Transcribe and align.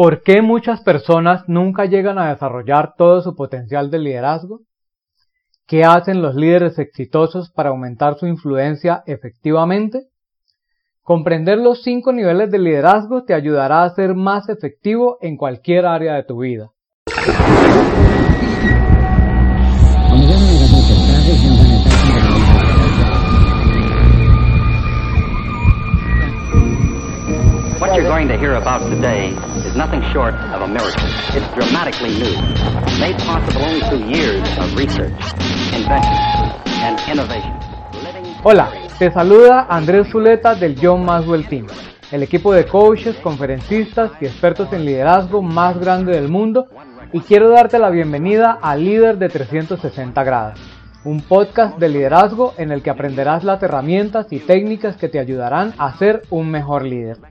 ¿Por 0.00 0.22
qué 0.22 0.40
muchas 0.40 0.80
personas 0.80 1.46
nunca 1.46 1.84
llegan 1.84 2.18
a 2.18 2.30
desarrollar 2.30 2.94
todo 2.96 3.20
su 3.20 3.36
potencial 3.36 3.90
de 3.90 3.98
liderazgo? 3.98 4.60
¿Qué 5.66 5.84
hacen 5.84 6.22
los 6.22 6.34
líderes 6.34 6.78
exitosos 6.78 7.50
para 7.50 7.68
aumentar 7.68 8.14
su 8.14 8.26
influencia 8.26 9.02
efectivamente? 9.04 10.06
Comprender 11.02 11.58
los 11.58 11.82
cinco 11.82 12.14
niveles 12.14 12.50
de 12.50 12.58
liderazgo 12.58 13.24
te 13.24 13.34
ayudará 13.34 13.84
a 13.84 13.90
ser 13.90 14.14
más 14.14 14.48
efectivo 14.48 15.18
en 15.20 15.36
cualquier 15.36 15.84
área 15.84 16.14
de 16.14 16.22
tu 16.22 16.38
vida. 16.38 16.70
What 27.90 27.98
you're 27.98 28.08
going 28.08 28.28
to 28.28 28.38
hear 28.38 28.54
about 28.54 28.82
today 28.88 29.30
is 29.66 29.74
nothing 29.74 30.00
short 30.12 30.32
of 30.32 30.62
a 30.62 30.68
miracle. 30.68 31.08
It's 31.34 31.54
dramatically 31.56 32.10
new, 32.22 32.38
made 33.00 33.18
possible 33.18 33.64
only 33.64 33.80
through 33.80 34.06
years 34.06 34.46
of 34.58 34.76
research, 34.76 35.10
invention, 35.74 36.14
and 36.86 37.00
innovation. 37.10 37.52
Hola, 38.44 38.70
te 38.96 39.10
saluda 39.10 39.66
Andrés 39.68 40.06
Zuleta 40.08 40.54
del 40.54 40.78
John 40.80 41.04
Maswell 41.04 41.48
Team, 41.48 41.66
el 42.12 42.22
equipo 42.22 42.52
de 42.52 42.64
coaches, 42.64 43.16
conferencistas 43.16 44.12
y 44.20 44.26
expertos 44.26 44.72
en 44.72 44.84
liderazgo 44.84 45.42
más 45.42 45.76
grande 45.76 46.12
del 46.12 46.28
mundo 46.28 46.68
y 47.12 47.18
quiero 47.18 47.50
darte 47.50 47.80
la 47.80 47.90
bienvenida 47.90 48.56
a 48.62 48.76
Líder 48.76 49.18
de 49.18 49.30
360 49.30 50.22
grados, 50.22 50.60
un 51.04 51.22
podcast 51.22 51.76
de 51.78 51.88
liderazgo 51.88 52.54
en 52.56 52.70
el 52.70 52.82
que 52.84 52.90
aprenderás 52.90 53.42
las 53.42 53.60
herramientas 53.64 54.28
y 54.30 54.38
técnicas 54.38 54.96
que 54.96 55.08
te 55.08 55.18
ayudarán 55.18 55.74
a 55.76 55.98
ser 55.98 56.22
un 56.30 56.52
mejor 56.52 56.84
líder. 56.84 57.29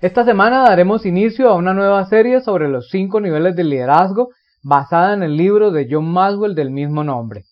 Esta 0.00 0.24
semana 0.24 0.62
daremos 0.62 1.04
inicio 1.06 1.48
a 1.48 1.56
una 1.56 1.74
nueva 1.74 2.04
serie 2.04 2.40
sobre 2.40 2.68
los 2.68 2.88
cinco 2.88 3.20
niveles 3.20 3.56
de 3.56 3.64
liderazgo 3.64 4.28
basada 4.62 5.12
en 5.12 5.24
el 5.24 5.36
libro 5.36 5.72
de 5.72 5.88
John 5.90 6.06
Maswell 6.12 6.54
del 6.54 6.70
mismo 6.70 7.02
nombre. 7.02 7.46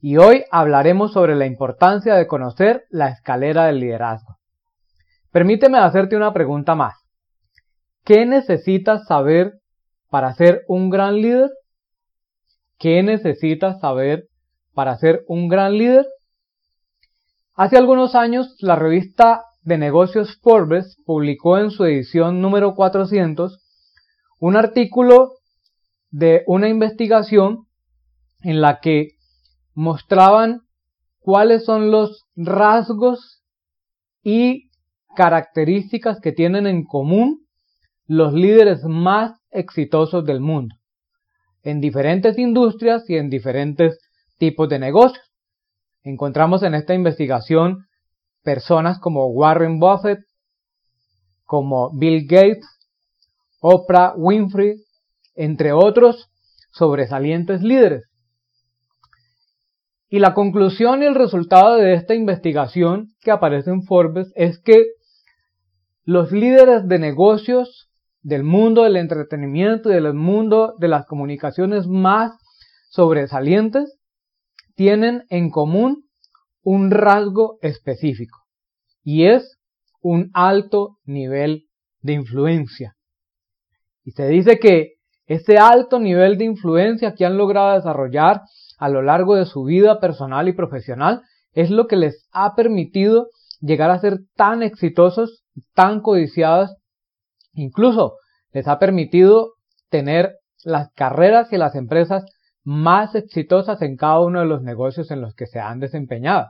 Y 0.00 0.16
hoy 0.16 0.42
hablaremos 0.50 1.12
sobre 1.12 1.36
la 1.36 1.46
importancia 1.46 2.16
de 2.16 2.26
conocer 2.26 2.86
la 2.90 3.10
escalera 3.10 3.66
del 3.66 3.78
liderazgo. 3.78 4.34
Permíteme 5.30 5.78
hacerte 5.78 6.16
una 6.16 6.32
pregunta 6.32 6.74
más. 6.74 6.94
¿Qué 8.02 8.26
necesitas 8.26 9.06
saber 9.06 9.60
para 10.10 10.34
ser 10.34 10.62
un 10.66 10.90
gran 10.90 11.14
líder? 11.14 11.50
¿Qué 12.80 13.04
necesitas 13.04 13.78
saber 13.78 14.24
para 14.74 14.96
ser 14.96 15.22
un 15.28 15.48
gran 15.48 15.78
líder? 15.78 16.08
Hace 17.54 17.76
algunos 17.76 18.16
años 18.16 18.56
la 18.58 18.74
revista 18.74 19.44
de 19.62 19.78
negocios 19.78 20.38
Forbes 20.42 20.96
publicó 21.04 21.58
en 21.58 21.70
su 21.70 21.84
edición 21.84 22.40
número 22.40 22.74
400 22.74 23.60
un 24.40 24.56
artículo 24.56 25.34
de 26.10 26.42
una 26.46 26.68
investigación 26.68 27.66
en 28.42 28.60
la 28.60 28.80
que 28.80 29.10
mostraban 29.74 30.62
cuáles 31.20 31.64
son 31.64 31.90
los 31.90 32.24
rasgos 32.34 33.42
y 34.22 34.70
características 35.14 36.20
que 36.20 36.32
tienen 36.32 36.66
en 36.66 36.84
común 36.84 37.46
los 38.06 38.32
líderes 38.34 38.82
más 38.84 39.40
exitosos 39.50 40.24
del 40.24 40.40
mundo, 40.40 40.74
en 41.62 41.80
diferentes 41.80 42.36
industrias 42.36 43.08
y 43.08 43.16
en 43.16 43.30
diferentes 43.30 43.98
tipos 44.38 44.68
de 44.68 44.80
negocios. 44.80 45.24
Encontramos 46.02 46.64
en 46.64 46.74
esta 46.74 46.94
investigación 46.94 47.86
personas 48.42 48.98
como 48.98 49.26
Warren 49.28 49.78
Buffett, 49.78 50.20
como 51.44 51.90
Bill 51.92 52.26
Gates, 52.26 52.66
Oprah 53.60 54.14
Winfrey, 54.16 54.82
entre 55.34 55.72
otros 55.72 56.30
sobresalientes 56.72 57.62
líderes. 57.62 58.08
Y 60.08 60.18
la 60.18 60.34
conclusión 60.34 61.02
y 61.02 61.06
el 61.06 61.14
resultado 61.14 61.76
de 61.76 61.94
esta 61.94 62.14
investigación 62.14 63.14
que 63.20 63.30
aparece 63.30 63.70
en 63.70 63.82
Forbes 63.82 64.32
es 64.34 64.58
que 64.60 64.86
los 66.04 66.32
líderes 66.32 66.88
de 66.88 66.98
negocios 66.98 67.88
del 68.22 68.44
mundo 68.44 68.82
del 68.82 68.96
entretenimiento 68.96 69.90
y 69.90 69.94
del 69.94 70.12
mundo 70.14 70.74
de 70.78 70.88
las 70.88 71.06
comunicaciones 71.06 71.86
más 71.86 72.32
sobresalientes 72.90 73.98
tienen 74.74 75.24
en 75.28 75.50
común 75.50 76.04
un 76.62 76.90
rasgo 76.90 77.58
específico 77.62 78.41
y 79.02 79.26
es 79.26 79.58
un 80.00 80.30
alto 80.34 80.98
nivel 81.04 81.64
de 82.00 82.14
influencia. 82.14 82.96
Y 84.04 84.12
se 84.12 84.26
dice 84.28 84.58
que 84.58 84.94
ese 85.26 85.58
alto 85.58 86.00
nivel 86.00 86.38
de 86.38 86.44
influencia 86.44 87.14
que 87.14 87.24
han 87.24 87.36
logrado 87.36 87.74
desarrollar 87.74 88.42
a 88.78 88.88
lo 88.88 89.02
largo 89.02 89.36
de 89.36 89.46
su 89.46 89.64
vida 89.64 90.00
personal 90.00 90.48
y 90.48 90.52
profesional 90.52 91.22
es 91.52 91.70
lo 91.70 91.86
que 91.86 91.96
les 91.96 92.28
ha 92.32 92.54
permitido 92.54 93.28
llegar 93.60 93.90
a 93.90 94.00
ser 94.00 94.18
tan 94.34 94.62
exitosos, 94.62 95.44
tan 95.74 96.00
codiciados, 96.00 96.74
incluso 97.54 98.16
les 98.52 98.66
ha 98.66 98.78
permitido 98.78 99.52
tener 99.88 100.36
las 100.64 100.90
carreras 100.92 101.52
y 101.52 101.58
las 101.58 101.74
empresas 101.76 102.24
más 102.64 103.14
exitosas 103.14 103.82
en 103.82 103.96
cada 103.96 104.20
uno 104.20 104.40
de 104.40 104.46
los 104.46 104.62
negocios 104.62 105.10
en 105.10 105.20
los 105.20 105.34
que 105.34 105.46
se 105.46 105.60
han 105.60 105.80
desempeñado. 105.80 106.48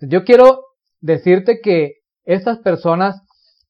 Yo 0.00 0.24
quiero 0.24 0.71
decirte 1.02 1.60
que 1.62 1.96
estas 2.24 2.60
personas 2.60 3.20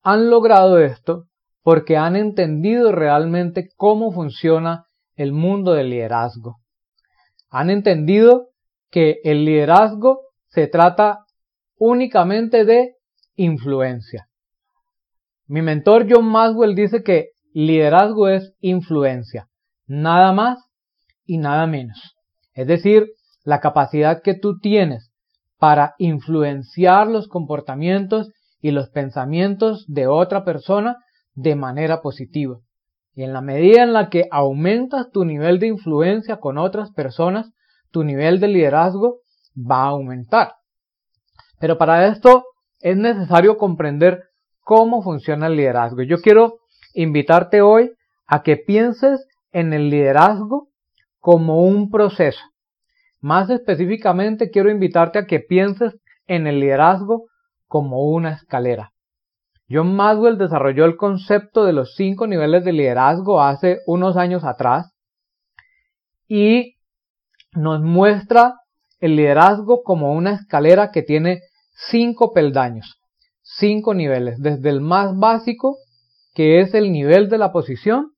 han 0.03 0.31
logrado 0.31 0.79
esto 0.79 1.25
porque 1.63 1.97
han 1.97 2.15
entendido 2.15 2.93
realmente 2.93 3.69
cómo 3.77 4.13
funciona 4.13 4.87
el 5.17 5.33
mundo 5.33 5.73
del 5.73 5.91
liderazgo. 5.91 6.59
Han 7.51 7.71
entendido 7.71 8.49
que 8.91 9.17
el 9.25 9.45
liderazgo 9.45 10.21
se 10.49 10.67
trata 10.67 11.25
únicamente 11.77 12.65
de 12.65 12.97
influencia. 13.37 14.29
Mi 15.47 15.63
mentor 15.63 16.07
John 16.09 16.27
Maswell 16.27 16.75
dice 16.75 17.03
que 17.03 17.31
liderazgo 17.53 18.29
es 18.29 18.55
influencia, 18.61 19.49
nada 19.87 20.33
más 20.33 20.59
y 21.25 21.39
nada 21.39 21.67
menos. 21.67 22.17
Es 22.55 22.67
decir, 22.67 23.07
la 23.45 23.61
capacidad 23.61 24.23
que 24.23 24.35
tú 24.35 24.59
tienes 24.59 25.12
para 25.63 25.95
influenciar 25.99 27.07
los 27.07 27.29
comportamientos 27.29 28.33
y 28.61 28.73
los 28.73 28.91
pensamientos 28.91 29.85
de 29.87 30.09
otra 30.09 30.45
persona 30.45 30.97
de 31.35 31.55
manera 31.55 32.03
positiva. 32.03 32.57
Y 33.15 33.23
en 33.23 33.33
la 33.33 33.43
medida 33.43 33.85
en 33.85 33.93
la 33.93 34.11
que 34.11 34.27
aumentas 34.33 35.13
tu 35.13 35.25
nivel 35.25 35.61
de 35.61 35.69
influencia 35.69 36.41
con 36.41 36.59
otras 36.59 36.91
personas, 36.91 37.53
tu 37.93 38.03
nivel 38.03 38.41
de 38.41 38.49
liderazgo 38.49 39.21
va 39.57 39.85
a 39.85 39.91
aumentar. 39.91 40.55
Pero 41.61 41.79
para 41.79 42.09
esto 42.09 42.43
es 42.81 42.97
necesario 42.97 43.57
comprender 43.57 44.25
cómo 44.65 45.01
funciona 45.01 45.47
el 45.47 45.55
liderazgo. 45.55 46.03
Yo 46.03 46.17
quiero 46.19 46.59
invitarte 46.93 47.63
hoy 47.63 47.93
a 48.27 48.43
que 48.43 48.57
pienses 48.57 49.25
en 49.53 49.73
el 49.73 49.91
liderazgo 49.91 50.71
como 51.21 51.63
un 51.63 51.89
proceso. 51.89 52.43
Más 53.23 53.51
específicamente 53.51 54.51
quiero 54.51 54.69
invitarte 54.69 55.21
a 55.21 55.27
que 55.27 55.39
pienses 55.39 55.95
en 56.27 56.49
el 56.49 56.59
liderazgo 56.59 57.29
como 57.69 58.09
una 58.09 58.33
escalera. 58.33 58.93
John 59.71 59.95
Maswell 59.95 60.39
desarrolló 60.39 60.85
el 60.85 60.97
concepto 60.97 61.65
de 61.65 61.73
los 61.73 61.95
cinco 61.95 62.27
niveles 62.27 62.65
de 62.65 62.73
liderazgo 62.73 63.41
hace 63.41 63.79
unos 63.87 64.17
años 64.17 64.43
atrás 64.43 64.93
y 66.27 66.75
nos 67.53 67.81
muestra 67.81 68.57
el 68.99 69.15
liderazgo 69.15 69.85
como 69.85 70.13
una 70.13 70.35
escalera 70.35 70.91
que 70.91 71.03
tiene 71.03 71.43
cinco 71.91 72.33
peldaños, 72.33 72.99
cinco 73.41 73.95
niveles, 73.95 74.41
desde 74.41 74.69
el 74.69 74.81
más 74.81 75.17
básico, 75.17 75.77
que 76.35 76.61
es 76.61 76.75
el 76.75 76.91
nivel 76.91 77.29
de 77.29 77.39
la 77.39 77.53
posición, 77.53 78.13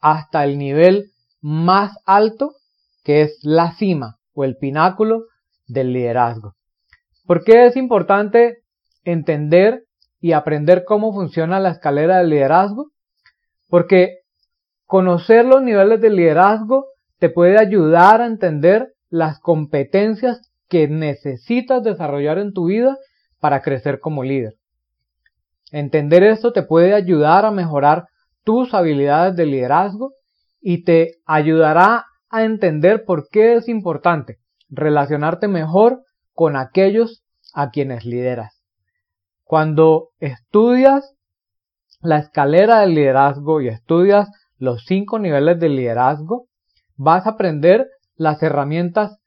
hasta 0.00 0.44
el 0.44 0.58
nivel 0.58 1.12
más 1.40 1.96
alto, 2.04 2.52
que 3.04 3.22
es 3.22 3.38
la 3.42 3.72
cima, 3.72 4.18
o 4.34 4.44
el 4.44 4.56
pináculo 4.56 5.26
del 5.66 5.92
liderazgo. 5.92 6.54
¿Por 7.26 7.44
qué 7.44 7.66
es 7.66 7.76
importante 7.76 8.58
entender 9.04 9.84
y 10.20 10.32
aprender 10.32 10.84
cómo 10.84 11.12
funciona 11.12 11.60
la 11.60 11.70
escalera 11.70 12.18
del 12.18 12.30
liderazgo? 12.30 12.90
Porque 13.68 14.18
conocer 14.86 15.44
los 15.44 15.62
niveles 15.62 16.00
de 16.00 16.10
liderazgo 16.10 16.86
te 17.18 17.30
puede 17.30 17.58
ayudar 17.58 18.20
a 18.20 18.26
entender 18.26 18.92
las 19.08 19.38
competencias 19.40 20.40
que 20.68 20.88
necesitas 20.88 21.82
desarrollar 21.82 22.38
en 22.38 22.52
tu 22.52 22.66
vida 22.66 22.98
para 23.40 23.62
crecer 23.62 24.00
como 24.00 24.24
líder. 24.24 24.54
Entender 25.70 26.22
esto 26.22 26.52
te 26.52 26.62
puede 26.62 26.94
ayudar 26.94 27.44
a 27.44 27.50
mejorar 27.50 28.06
tus 28.44 28.74
habilidades 28.74 29.36
de 29.36 29.46
liderazgo 29.46 30.12
y 30.60 30.84
te 30.84 31.16
ayudará 31.26 32.06
a 32.34 32.42
entender 32.42 33.04
por 33.04 33.28
qué 33.28 33.54
es 33.54 33.68
importante 33.68 34.38
relacionarte 34.68 35.46
mejor 35.46 36.02
con 36.32 36.56
aquellos 36.56 37.22
a 37.54 37.70
quienes 37.70 38.04
lideras. 38.04 38.60
Cuando 39.44 40.08
estudias 40.18 41.14
la 42.00 42.18
escalera 42.18 42.80
del 42.80 42.96
liderazgo 42.96 43.60
y 43.60 43.68
estudias 43.68 44.28
los 44.58 44.84
cinco 44.84 45.20
niveles 45.20 45.60
de 45.60 45.68
liderazgo, 45.68 46.48
vas 46.96 47.24
a 47.26 47.30
aprender 47.30 47.86
las 48.16 48.42
herramientas 48.42 49.18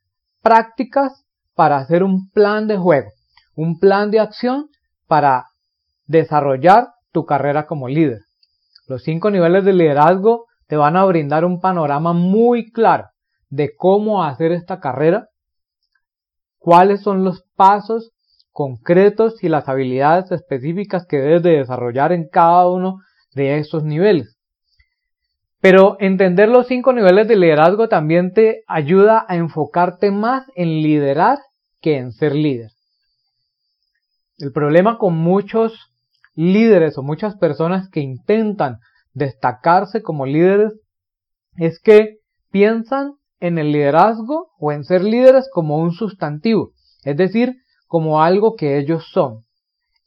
prácticas 0.41 1.23
para 1.55 1.77
hacer 1.77 2.03
un 2.03 2.29
plan 2.31 2.67
de 2.67 2.77
juego, 2.77 3.11
un 3.55 3.79
plan 3.79 4.11
de 4.11 4.19
acción 4.19 4.69
para 5.07 5.45
desarrollar 6.07 6.89
tu 7.13 7.25
carrera 7.25 7.67
como 7.67 7.87
líder. 7.87 8.23
Los 8.85 9.03
cinco 9.03 9.31
niveles 9.31 9.63
de 9.63 9.71
liderazgo 9.71 10.46
te 10.67 10.75
van 10.75 10.95
a 10.97 11.05
brindar 11.05 11.45
un 11.45 11.59
panorama 11.59 12.13
muy 12.13 12.71
claro 12.71 13.09
de 13.49 13.73
cómo 13.75 14.23
hacer 14.23 14.51
esta 14.51 14.79
carrera, 14.79 15.29
cuáles 16.59 17.01
son 17.01 17.23
los 17.23 17.43
pasos 17.55 18.11
concretos 18.51 19.43
y 19.43 19.49
las 19.49 19.69
habilidades 19.69 20.31
específicas 20.31 21.05
que 21.05 21.17
debes 21.17 21.43
de 21.43 21.57
desarrollar 21.57 22.11
en 22.11 22.27
cada 22.27 22.67
uno 22.67 22.99
de 23.33 23.59
esos 23.59 23.83
niveles. 23.83 24.37
Pero 25.59 25.97
entender 25.99 26.49
los 26.49 26.67
cinco 26.67 26.93
niveles 26.93 27.27
de 27.27 27.35
liderazgo 27.35 27.87
también 27.87 28.33
te 28.33 28.63
ayuda 28.67 29.25
a 29.27 29.35
enfocarte 29.35 30.11
más 30.11 30.45
en 30.55 30.81
liderar 30.81 31.39
que 31.81 31.97
en 31.97 32.11
ser 32.11 32.35
líder. 32.35 32.71
El 34.37 34.51
problema 34.51 34.97
con 34.97 35.15
muchos 35.15 35.91
líderes 36.35 36.97
o 36.97 37.03
muchas 37.03 37.35
personas 37.37 37.89
que 37.89 38.01
intentan 38.01 38.77
destacarse 39.17 40.03
como 40.03 40.25
líderes 40.25 40.73
es 41.57 41.79
que 41.79 42.19
piensan 42.51 43.13
en 43.39 43.57
el 43.57 43.71
liderazgo 43.71 44.51
o 44.59 44.71
en 44.71 44.83
ser 44.83 45.03
líderes 45.03 45.49
como 45.51 45.77
un 45.77 45.91
sustantivo, 45.91 46.71
es 47.03 47.17
decir, 47.17 47.55
como 47.87 48.21
algo 48.21 48.55
que 48.55 48.77
ellos 48.77 49.09
son, 49.11 49.43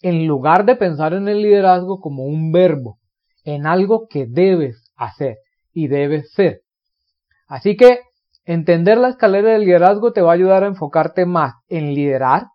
en 0.00 0.26
lugar 0.26 0.64
de 0.64 0.76
pensar 0.76 1.12
en 1.12 1.28
el 1.28 1.42
liderazgo 1.42 2.00
como 2.00 2.24
un 2.24 2.52
verbo, 2.52 2.98
en 3.44 3.66
algo 3.66 4.06
que 4.08 4.26
debes 4.26 4.92
hacer 4.96 5.38
y 5.72 5.88
debes 5.88 6.32
ser. 6.32 6.60
Así 7.48 7.76
que 7.76 8.00
entender 8.44 8.98
la 8.98 9.08
escalera 9.08 9.52
del 9.52 9.62
liderazgo 9.62 10.12
te 10.12 10.22
va 10.22 10.30
a 10.30 10.34
ayudar 10.34 10.62
a 10.62 10.68
enfocarte 10.68 11.26
más 11.26 11.54
en 11.68 11.94
liderar, 11.94 12.46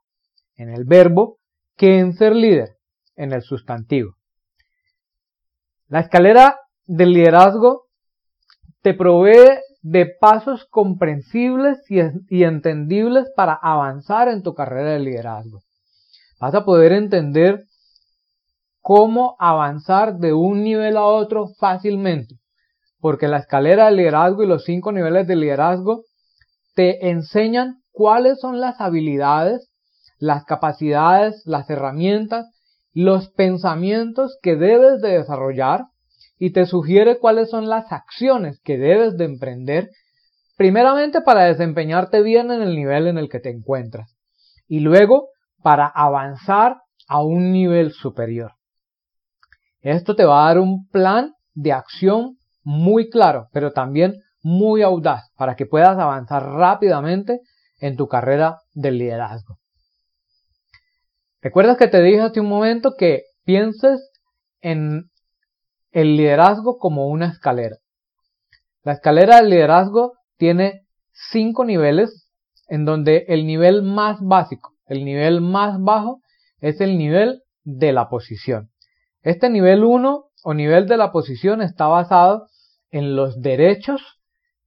en 0.56 0.70
el 0.70 0.86
verbo, 0.86 1.38
que 1.76 2.00
en 2.00 2.14
ser 2.14 2.34
líder, 2.34 2.78
en 3.18 3.34
el 3.34 3.42
sustantivo. 3.42 4.15
La 5.88 6.00
escalera 6.00 6.60
del 6.88 7.14
liderazgo 7.14 7.84
te 8.82 8.96
provee 8.96 9.60
de 9.84 10.08
pasos 10.20 10.66
comprensibles 10.72 11.80
y, 11.90 12.44
entendibles 12.44 13.32
para 13.36 13.54
avanzar 13.54 14.28
en 14.30 14.42
tu 14.42 14.56
carrera 14.56 14.94
de 14.94 15.00
liderazgo. 15.00 15.62
Vas 16.40 16.56
a 16.56 16.66
poder 16.66 16.92
entender 16.92 17.66
cómo 18.82 19.36
avanzar 19.38 20.18
de 20.18 20.34
un 20.34 20.64
nivel 20.64 20.98
a 20.98 21.04
otro 21.04 21.50
fácilmente, 21.60 22.36
porque 23.00 23.28
la 23.28 23.38
escalera 23.38 23.86
de 23.86 23.92
liderazgo 23.92 24.42
y 24.42 24.48
los 24.48 24.64
cinco 24.64 24.92
niveles 24.92 25.28
de 25.28 25.36
liderazgo 25.36 26.02
te 26.74 27.10
enseñan 27.12 27.84
cuáles 27.92 28.40
son 28.40 28.60
las 28.60 28.82
habilidades, 28.82 29.70
las 30.18 30.46
capacidades, 30.46 31.44
las 31.46 31.70
herramientas, 31.70 32.55
los 32.96 33.30
pensamientos 33.30 34.40
que 34.42 34.56
debes 34.56 35.02
de 35.02 35.18
desarrollar 35.18 35.82
y 36.40 36.54
te 36.54 36.66
sugiere 36.66 37.20
cuáles 37.20 37.50
son 37.50 37.68
las 37.68 37.92
acciones 37.92 38.62
que 38.64 38.78
debes 38.78 39.18
de 39.18 39.26
emprender, 39.26 39.90
primeramente 40.58 41.20
para 41.20 41.44
desempeñarte 41.44 42.22
bien 42.22 42.52
en 42.52 42.62
el 42.62 42.74
nivel 42.74 43.08
en 43.08 43.18
el 43.18 43.30
que 43.30 43.42
te 43.42 43.50
encuentras 43.50 44.16
y 44.70 44.80
luego 44.80 45.28
para 45.62 45.86
avanzar 45.88 46.78
a 47.10 47.22
un 47.22 47.52
nivel 47.52 47.92
superior. 47.92 48.54
Esto 49.82 50.16
te 50.16 50.24
va 50.24 50.46
a 50.46 50.48
dar 50.48 50.60
un 50.60 50.88
plan 50.88 51.34
de 51.54 51.74
acción 51.74 52.38
muy 52.64 53.10
claro, 53.10 53.50
pero 53.52 53.74
también 53.74 54.22
muy 54.42 54.84
audaz 54.84 55.30
para 55.36 55.56
que 55.56 55.66
puedas 55.66 56.00
avanzar 56.00 56.44
rápidamente 56.44 57.42
en 57.82 57.98
tu 57.98 58.08
carrera 58.08 58.60
del 58.74 58.98
liderazgo. 59.00 59.58
¿Recuerdas 61.46 61.78
que 61.78 61.88
te 61.88 62.02
dije 62.02 62.22
hace 62.22 62.40
un 62.40 62.50
momento 62.50 62.96
que 62.98 63.26
pienses 63.44 64.12
en 64.62 65.12
el 65.92 66.18
liderazgo 66.18 66.80
como 66.80 67.08
una 67.08 67.28
escalera. 67.28 67.78
La 68.82 68.94
escalera 68.94 69.36
del 69.36 69.52
liderazgo 69.52 70.14
tiene 70.38 70.88
cinco 71.12 71.64
niveles 71.64 72.32
en 72.68 72.84
donde 72.84 73.26
el 73.28 73.46
nivel 73.46 73.84
más 73.84 74.18
básico, 74.22 74.74
el 74.88 75.06
nivel 75.06 75.40
más 75.40 75.80
bajo 75.80 76.20
es 76.62 76.82
el 76.82 76.98
nivel 76.98 77.44
de 77.64 77.94
la 77.94 78.10
posición. 78.10 78.72
Este 79.22 79.48
nivel 79.52 79.84
1 79.84 80.26
o 80.46 80.54
nivel 80.56 80.88
de 80.88 80.98
la 80.98 81.12
posición 81.12 81.62
está 81.62 81.86
basado 81.86 82.48
en 82.90 83.16
los 83.16 83.40
derechos 83.40 84.02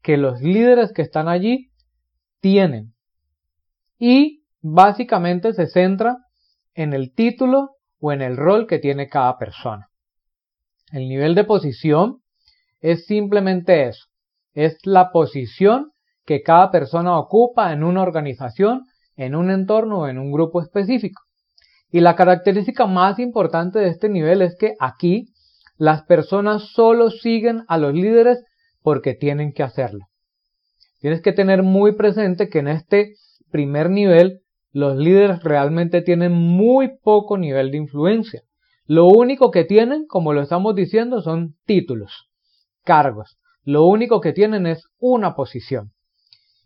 que 0.00 0.16
los 0.16 0.40
líderes 0.42 0.92
que 0.92 1.02
están 1.02 1.26
allí 1.26 1.72
tienen. 2.38 2.94
Y 3.98 4.44
básicamente 4.60 5.52
se 5.54 5.66
centra 5.66 6.19
en 6.78 6.94
el 6.94 7.12
título 7.12 7.70
o 7.98 8.12
en 8.12 8.22
el 8.22 8.36
rol 8.36 8.69
que 8.69 8.78
tiene 8.78 9.08
cada 9.08 9.36
persona. 9.36 9.88
El 10.92 11.08
nivel 11.08 11.34
de 11.34 11.42
posición 11.42 12.20
es 12.80 13.04
simplemente 13.06 13.88
eso. 13.88 14.04
Es 14.54 14.78
la 14.84 15.10
posición 15.10 15.90
que 16.25 16.42
cada 16.42 16.70
persona 16.70 17.19
ocupa 17.19 17.72
en 17.72 17.82
una 17.82 18.02
organización, 18.02 18.84
en 19.16 19.34
un 19.34 19.50
entorno 19.50 20.02
o 20.02 20.06
en 20.06 20.19
un 20.19 20.30
grupo 20.30 20.62
específico. 20.62 21.20
Y 21.90 21.98
la 21.98 22.14
característica 22.14 22.86
más 22.86 23.19
importante 23.19 23.81
de 23.81 23.88
este 23.88 24.08
nivel 24.08 24.40
es 24.40 24.56
que 24.56 24.76
aquí 24.78 25.32
las 25.78 26.04
personas 26.04 26.62
solo 26.74 27.10
siguen 27.10 27.64
a 27.66 27.76
los 27.76 27.92
líderes 27.92 28.44
porque 28.82 29.14
tienen 29.14 29.52
que 29.52 29.64
hacerlo. 29.64 30.06
Tienes 31.00 31.22
que 31.22 31.32
tener 31.32 31.64
muy 31.64 31.96
presente 31.96 32.48
que 32.48 32.60
en 32.60 32.69
este 32.69 33.14
primer 33.50 33.90
nivel 33.90 34.42
los 34.73 34.97
líderes 34.97 35.43
realmente 35.43 36.03
tienen 36.03 36.32
muy 36.32 36.99
poco 37.03 37.38
nivel 37.38 37.70
de 37.70 37.79
influencia. 37.79 38.43
Lo 38.87 39.06
único 39.06 39.50
que 39.50 39.65
tienen, 39.65 40.06
como 40.06 40.32
lo 40.32 40.43
estamos 40.43 40.75
diciendo, 40.75 41.20
son 41.20 41.56
títulos, 41.65 42.29
cargos. 42.85 43.38
Lo 43.65 43.85
único 43.85 44.20
que 44.20 44.32
tienen 44.32 44.67
es 44.67 44.87
una 44.99 45.35
posición. 45.35 45.93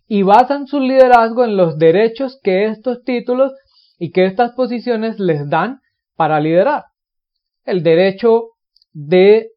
Y 0.06 0.22
basan 0.22 0.66
su 0.66 0.78
liderazgo 0.78 1.44
en 1.44 1.56
los 1.56 1.78
derechos 1.78 2.38
que 2.42 2.66
estos 2.66 3.02
títulos 3.02 3.52
y 3.98 4.10
que 4.10 4.26
estas 4.26 4.52
posiciones 4.52 5.18
les 5.18 5.48
dan 5.48 5.80
para 6.16 6.40
liderar. 6.40 6.84
El 7.64 7.82
derecho 7.82 8.50
de 8.92 9.50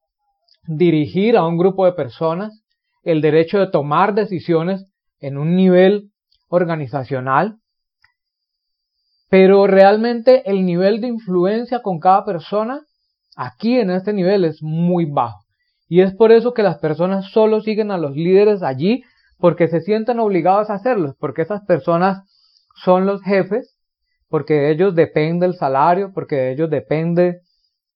dirigir 0.68 1.38
a 1.38 1.46
un 1.46 1.58
grupo 1.58 1.86
de 1.86 1.94
personas, 1.94 2.64
el 3.04 3.22
derecho 3.22 3.60
de 3.60 3.70
tomar 3.70 4.16
decisiones 4.16 4.92
en 5.20 5.38
un 5.38 5.56
nivel 5.56 6.12
organizacional, 6.48 7.58
pero 9.36 9.68
realmente 9.68 10.50
el 10.50 10.65
nivel 10.65 11.01
de 11.01 11.08
influencia 11.08 11.82
con 11.82 12.00
cada 12.00 12.24
persona 12.24 12.86
aquí 13.36 13.77
en 13.77 13.89
este 13.89 14.13
nivel 14.13 14.46
es 14.46 14.63
muy 14.63 15.04
bajo. 15.04 15.44
Y 15.89 16.00
es 16.00 16.15
por 16.15 16.32
eso 16.32 16.54
que 16.54 16.63
las 16.63 16.77
personas 16.77 17.30
solo 17.32 17.60
siguen 17.60 17.92
a 17.92 17.98
los 17.98 18.15
líderes 18.15 18.63
allí 18.63 19.04
porque 19.38 19.68
se 19.68 19.82
sienten 19.82 20.22
obligados 20.22 20.70
a 20.70 20.75
hacerlo, 20.75 21.18
porque 21.20 21.42
esas 21.42 21.65
personas 21.65 22.24
son 22.75 23.06
los 23.06 23.22
jefes, 23.24 23.77
porque 24.30 24.54
de 24.54 24.72
ellos 24.72 24.96
depende 24.96 25.46
el 25.48 25.56
salario, 25.56 26.13
porque 26.13 26.38
de 26.38 26.51
ellos 26.54 26.70
depende 26.70 27.42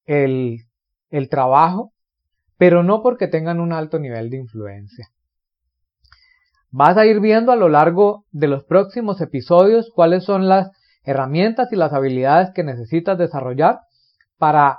el, 0.04 0.58
el 1.08 1.30
trabajo, 1.30 1.94
pero 2.58 2.82
no 2.82 3.02
porque 3.02 3.28
tengan 3.28 3.60
un 3.60 3.72
alto 3.72 3.98
nivel 3.98 4.28
de 4.28 4.36
influencia. 4.36 5.08
Vas 6.70 6.98
a 6.98 7.06
ir 7.06 7.18
viendo 7.18 7.50
a 7.50 7.56
lo 7.56 7.70
largo 7.70 8.26
de 8.30 8.46
los 8.46 8.64
próximos 8.64 9.22
episodios 9.22 9.90
cuáles 9.94 10.24
son 10.24 10.46
las 10.46 10.70
herramientas 11.10 11.72
y 11.72 11.76
las 11.76 11.92
habilidades 11.92 12.50
que 12.54 12.64
necesitas 12.64 13.18
desarrollar 13.18 13.80
para 14.38 14.78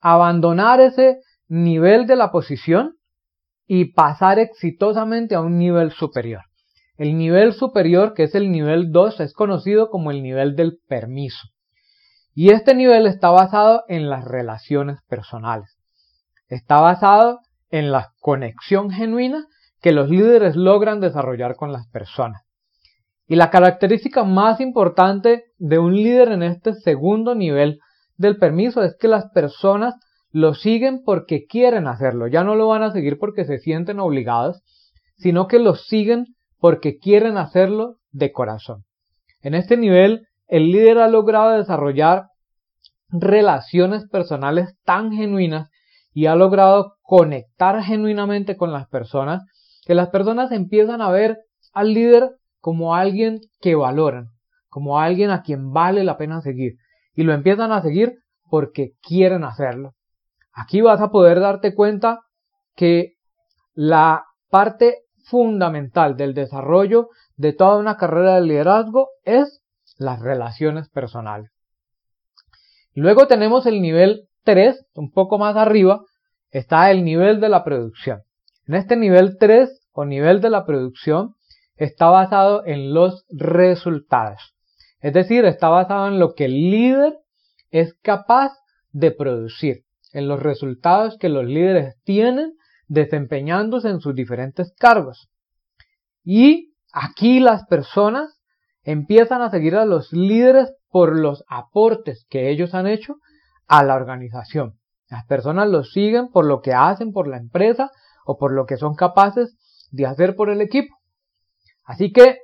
abandonar 0.00 0.80
ese 0.80 1.20
nivel 1.48 2.06
de 2.06 2.16
la 2.16 2.30
posición 2.30 2.96
y 3.66 3.92
pasar 3.92 4.38
exitosamente 4.38 5.34
a 5.34 5.40
un 5.40 5.58
nivel 5.58 5.92
superior. 5.92 6.42
El 6.96 7.18
nivel 7.18 7.52
superior, 7.52 8.14
que 8.14 8.24
es 8.24 8.34
el 8.34 8.50
nivel 8.50 8.90
2, 8.90 9.20
es 9.20 9.34
conocido 9.34 9.90
como 9.90 10.10
el 10.10 10.22
nivel 10.22 10.56
del 10.56 10.78
permiso. 10.88 11.48
Y 12.34 12.50
este 12.50 12.74
nivel 12.74 13.06
está 13.06 13.30
basado 13.30 13.84
en 13.88 14.08
las 14.08 14.24
relaciones 14.24 15.00
personales. 15.08 15.76
Está 16.48 16.80
basado 16.80 17.40
en 17.70 17.90
la 17.90 18.12
conexión 18.20 18.90
genuina 18.90 19.44
que 19.80 19.92
los 19.92 20.08
líderes 20.08 20.56
logran 20.56 21.00
desarrollar 21.00 21.56
con 21.56 21.72
las 21.72 21.86
personas. 21.88 22.45
Y 23.28 23.36
la 23.36 23.50
característica 23.50 24.24
más 24.24 24.60
importante 24.60 25.44
de 25.58 25.78
un 25.78 25.94
líder 25.94 26.30
en 26.30 26.42
este 26.42 26.74
segundo 26.74 27.34
nivel 27.34 27.80
del 28.16 28.36
permiso 28.38 28.82
es 28.82 28.96
que 28.96 29.08
las 29.08 29.30
personas 29.30 29.94
lo 30.30 30.54
siguen 30.54 31.02
porque 31.04 31.46
quieren 31.46 31.86
hacerlo. 31.88 32.28
Ya 32.28 32.44
no 32.44 32.54
lo 32.54 32.68
van 32.68 32.82
a 32.82 32.92
seguir 32.92 33.18
porque 33.18 33.44
se 33.44 33.58
sienten 33.58 34.00
obligados, 34.00 34.62
sino 35.16 35.48
que 35.48 35.58
lo 35.58 35.74
siguen 35.74 36.36
porque 36.60 36.98
quieren 36.98 37.36
hacerlo 37.36 37.96
de 38.12 38.32
corazón. 38.32 38.84
En 39.42 39.54
este 39.54 39.76
nivel, 39.76 40.26
el 40.46 40.70
líder 40.70 40.98
ha 40.98 41.08
logrado 41.08 41.50
desarrollar 41.50 42.28
relaciones 43.08 44.08
personales 44.08 44.76
tan 44.84 45.12
genuinas 45.12 45.70
y 46.12 46.26
ha 46.26 46.34
logrado 46.34 46.94
conectar 47.02 47.82
genuinamente 47.82 48.56
con 48.56 48.72
las 48.72 48.88
personas, 48.88 49.44
que 49.84 49.94
las 49.94 50.08
personas 50.08 50.50
empiezan 50.52 51.02
a 51.02 51.10
ver 51.10 51.38
al 51.72 51.92
líder 51.92 52.30
como 52.60 52.94
alguien 52.94 53.40
que 53.60 53.74
valoran, 53.74 54.28
como 54.68 54.98
alguien 55.00 55.30
a 55.30 55.42
quien 55.42 55.72
vale 55.72 56.04
la 56.04 56.16
pena 56.16 56.40
seguir. 56.40 56.74
Y 57.14 57.22
lo 57.22 57.32
empiezan 57.32 57.72
a 57.72 57.82
seguir 57.82 58.18
porque 58.50 58.92
quieren 59.02 59.44
hacerlo. 59.44 59.94
Aquí 60.52 60.80
vas 60.80 61.00
a 61.00 61.10
poder 61.10 61.40
darte 61.40 61.74
cuenta 61.74 62.20
que 62.74 63.14
la 63.74 64.24
parte 64.50 65.02
fundamental 65.24 66.16
del 66.16 66.34
desarrollo 66.34 67.08
de 67.36 67.52
toda 67.52 67.78
una 67.78 67.96
carrera 67.96 68.36
de 68.36 68.42
liderazgo 68.42 69.08
es 69.24 69.62
las 69.98 70.20
relaciones 70.20 70.88
personales. 70.88 71.50
Luego 72.94 73.26
tenemos 73.26 73.66
el 73.66 73.82
nivel 73.82 74.28
3, 74.44 74.86
un 74.94 75.10
poco 75.12 75.38
más 75.38 75.56
arriba, 75.56 76.02
está 76.50 76.90
el 76.90 77.04
nivel 77.04 77.40
de 77.40 77.48
la 77.48 77.64
producción. 77.64 78.22
En 78.66 78.74
este 78.74 78.96
nivel 78.96 79.36
3 79.38 79.82
o 79.92 80.04
nivel 80.04 80.40
de 80.40 80.50
la 80.50 80.64
producción 80.64 81.35
está 81.76 82.06
basado 82.06 82.64
en 82.66 82.92
los 82.92 83.24
resultados. 83.30 84.54
Es 85.00 85.12
decir, 85.12 85.44
está 85.44 85.68
basado 85.68 86.08
en 86.08 86.18
lo 86.18 86.34
que 86.34 86.46
el 86.46 86.70
líder 86.70 87.18
es 87.70 87.94
capaz 88.02 88.52
de 88.92 89.10
producir, 89.10 89.84
en 90.12 90.28
los 90.28 90.42
resultados 90.42 91.18
que 91.18 91.28
los 91.28 91.44
líderes 91.44 91.96
tienen 92.04 92.54
desempeñándose 92.88 93.88
en 93.88 94.00
sus 94.00 94.14
diferentes 94.14 94.74
cargos. 94.78 95.28
Y 96.24 96.74
aquí 96.92 97.40
las 97.40 97.66
personas 97.66 98.40
empiezan 98.82 99.42
a 99.42 99.50
seguir 99.50 99.76
a 99.76 99.84
los 99.84 100.12
líderes 100.12 100.72
por 100.90 101.18
los 101.18 101.44
aportes 101.48 102.26
que 102.30 102.50
ellos 102.50 102.74
han 102.74 102.86
hecho 102.86 103.16
a 103.66 103.84
la 103.84 103.94
organización. 103.96 104.78
Las 105.08 105.26
personas 105.26 105.68
los 105.68 105.92
siguen 105.92 106.28
por 106.28 106.46
lo 106.46 106.62
que 106.62 106.72
hacen 106.72 107.12
por 107.12 107.28
la 107.28 107.36
empresa 107.36 107.90
o 108.24 108.38
por 108.38 108.52
lo 108.52 108.66
que 108.66 108.76
son 108.76 108.94
capaces 108.94 109.56
de 109.90 110.06
hacer 110.06 110.34
por 110.34 110.50
el 110.50 110.60
equipo. 110.60 110.95
Así 111.86 112.12
que 112.12 112.38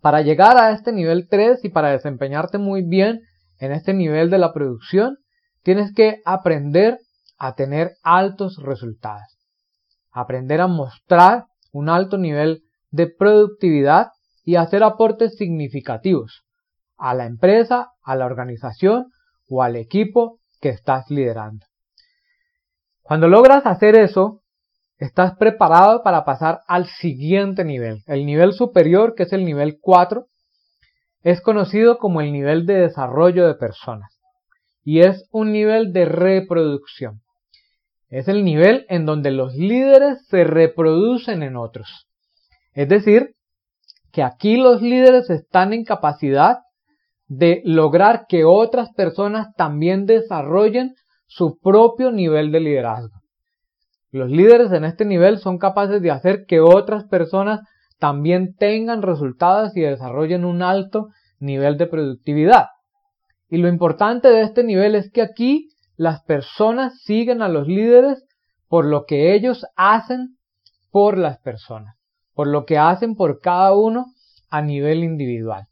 para 0.00 0.22
llegar 0.22 0.56
a 0.56 0.70
este 0.70 0.92
nivel 0.92 1.28
3 1.28 1.64
y 1.64 1.68
para 1.68 1.90
desempeñarte 1.90 2.58
muy 2.58 2.82
bien 2.82 3.20
en 3.58 3.72
este 3.72 3.92
nivel 3.92 4.30
de 4.30 4.38
la 4.38 4.52
producción, 4.52 5.18
tienes 5.62 5.92
que 5.94 6.20
aprender 6.24 6.98
a 7.38 7.54
tener 7.54 7.92
altos 8.02 8.56
resultados. 8.62 9.38
Aprender 10.10 10.60
a 10.60 10.68
mostrar 10.68 11.46
un 11.72 11.88
alto 11.88 12.18
nivel 12.18 12.62
de 12.90 13.06
productividad 13.08 14.08
y 14.44 14.56
hacer 14.56 14.82
aportes 14.82 15.36
significativos 15.36 16.42
a 16.96 17.14
la 17.14 17.26
empresa, 17.26 17.90
a 18.02 18.16
la 18.16 18.26
organización 18.26 19.06
o 19.48 19.62
al 19.62 19.76
equipo 19.76 20.38
que 20.60 20.68
estás 20.68 21.10
liderando. 21.10 21.66
Cuando 23.02 23.28
logras 23.28 23.66
hacer 23.66 23.96
eso, 23.96 24.41
estás 25.02 25.36
preparado 25.36 26.02
para 26.02 26.24
pasar 26.24 26.60
al 26.68 26.86
siguiente 26.86 27.64
nivel. 27.64 28.02
El 28.06 28.24
nivel 28.24 28.52
superior, 28.52 29.14
que 29.14 29.24
es 29.24 29.32
el 29.32 29.44
nivel 29.44 29.78
4, 29.80 30.26
es 31.22 31.40
conocido 31.40 31.98
como 31.98 32.20
el 32.20 32.32
nivel 32.32 32.66
de 32.66 32.74
desarrollo 32.74 33.46
de 33.46 33.54
personas 33.54 34.18
y 34.84 35.00
es 35.00 35.28
un 35.30 35.52
nivel 35.52 35.92
de 35.92 36.04
reproducción. 36.04 37.20
Es 38.08 38.28
el 38.28 38.44
nivel 38.44 38.86
en 38.88 39.06
donde 39.06 39.30
los 39.30 39.54
líderes 39.54 40.26
se 40.28 40.44
reproducen 40.44 41.42
en 41.42 41.56
otros. 41.56 42.06
Es 42.74 42.88
decir, 42.88 43.34
que 44.12 44.22
aquí 44.22 44.56
los 44.56 44.82
líderes 44.82 45.30
están 45.30 45.72
en 45.72 45.84
capacidad 45.84 46.58
de 47.26 47.62
lograr 47.64 48.26
que 48.28 48.44
otras 48.44 48.92
personas 48.94 49.54
también 49.56 50.04
desarrollen 50.06 50.94
su 51.26 51.58
propio 51.58 52.12
nivel 52.12 52.52
de 52.52 52.60
liderazgo. 52.60 53.21
Los 54.12 54.30
líderes 54.30 54.70
en 54.72 54.84
este 54.84 55.06
nivel 55.06 55.38
son 55.38 55.56
capaces 55.56 56.02
de 56.02 56.10
hacer 56.10 56.44
que 56.46 56.60
otras 56.60 57.04
personas 57.04 57.60
también 57.98 58.54
tengan 58.56 59.00
resultados 59.00 59.74
y 59.74 59.80
desarrollen 59.80 60.44
un 60.44 60.60
alto 60.60 61.08
nivel 61.40 61.78
de 61.78 61.86
productividad. 61.86 62.66
Y 63.48 63.56
lo 63.56 63.68
importante 63.68 64.28
de 64.28 64.42
este 64.42 64.64
nivel 64.64 64.94
es 64.96 65.10
que 65.10 65.22
aquí 65.22 65.70
las 65.96 66.22
personas 66.24 67.00
siguen 67.02 67.40
a 67.40 67.48
los 67.48 67.66
líderes 67.66 68.22
por 68.68 68.84
lo 68.84 69.06
que 69.06 69.34
ellos 69.34 69.64
hacen 69.76 70.36
por 70.90 71.16
las 71.16 71.38
personas, 71.38 71.96
por 72.34 72.48
lo 72.48 72.66
que 72.66 72.76
hacen 72.76 73.14
por 73.14 73.40
cada 73.40 73.74
uno 73.74 74.06
a 74.50 74.60
nivel 74.60 75.04
individual. 75.04 75.68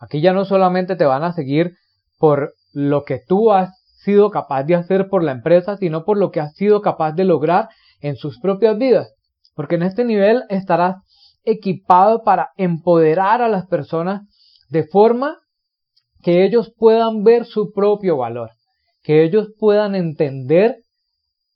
Aquí 0.00 0.22
ya 0.22 0.32
no 0.32 0.46
solamente 0.46 0.96
te 0.96 1.04
van 1.04 1.24
a 1.24 1.32
seguir 1.32 1.74
por 2.18 2.54
lo 2.72 3.04
que 3.04 3.20
tú 3.26 3.52
has 3.52 3.70
sido 4.02 4.30
capaz 4.30 4.64
de 4.64 4.76
hacer 4.76 5.08
por 5.08 5.22
la 5.22 5.32
empresa, 5.32 5.76
sino 5.76 6.04
por 6.04 6.16
lo 6.16 6.30
que 6.30 6.40
has 6.40 6.54
sido 6.54 6.80
capaz 6.80 7.12
de 7.12 7.24
lograr 7.24 7.68
en 8.02 8.16
sus 8.16 8.38
propias 8.40 8.76
vidas. 8.76 9.12
Porque 9.54 9.76
en 9.76 9.82
este 9.82 10.04
nivel 10.04 10.42
estarás 10.50 10.96
equipado 11.44 12.22
para 12.22 12.50
empoderar 12.56 13.40
a 13.40 13.48
las 13.48 13.66
personas 13.66 14.22
de 14.68 14.84
forma 14.84 15.38
que 16.22 16.44
ellos 16.44 16.72
puedan 16.76 17.24
ver 17.24 17.46
su 17.46 17.72
propio 17.72 18.18
valor, 18.18 18.50
que 19.02 19.24
ellos 19.24 19.48
puedan 19.58 19.94
entender 19.94 20.76